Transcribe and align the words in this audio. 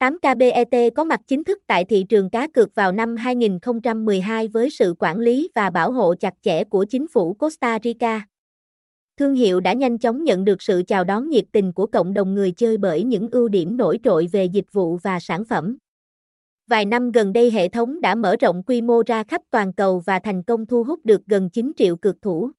8KBET 0.00 0.90
có 0.90 1.04
mặt 1.04 1.20
chính 1.26 1.44
thức 1.44 1.58
tại 1.66 1.84
thị 1.84 2.04
trường 2.08 2.30
cá 2.30 2.46
cược 2.46 2.74
vào 2.74 2.92
năm 2.92 3.16
2012 3.16 4.48
với 4.48 4.70
sự 4.70 4.94
quản 4.98 5.18
lý 5.18 5.48
và 5.54 5.70
bảo 5.70 5.92
hộ 5.92 6.14
chặt 6.14 6.34
chẽ 6.42 6.64
của 6.64 6.84
chính 6.84 7.08
phủ 7.08 7.34
Costa 7.34 7.78
Rica. 7.82 8.26
Thương 9.16 9.34
hiệu 9.34 9.60
đã 9.60 9.72
nhanh 9.72 9.98
chóng 9.98 10.24
nhận 10.24 10.44
được 10.44 10.62
sự 10.62 10.82
chào 10.86 11.04
đón 11.04 11.28
nhiệt 11.28 11.44
tình 11.52 11.72
của 11.72 11.86
cộng 11.86 12.14
đồng 12.14 12.34
người 12.34 12.52
chơi 12.52 12.76
bởi 12.76 13.02
những 13.02 13.28
ưu 13.30 13.48
điểm 13.48 13.76
nổi 13.76 13.98
trội 14.04 14.28
về 14.32 14.44
dịch 14.44 14.72
vụ 14.72 14.96
và 14.96 15.20
sản 15.20 15.44
phẩm. 15.44 15.76
Vài 16.66 16.84
năm 16.84 17.12
gần 17.12 17.32
đây, 17.32 17.50
hệ 17.50 17.68
thống 17.68 18.00
đã 18.00 18.14
mở 18.14 18.36
rộng 18.40 18.62
quy 18.62 18.82
mô 18.82 19.02
ra 19.06 19.24
khắp 19.24 19.42
toàn 19.50 19.72
cầu 19.72 20.02
và 20.06 20.18
thành 20.18 20.42
công 20.42 20.66
thu 20.66 20.84
hút 20.84 21.00
được 21.04 21.20
gần 21.26 21.50
9 21.50 21.72
triệu 21.76 21.96
cược 21.96 22.22
thủ. 22.22 22.50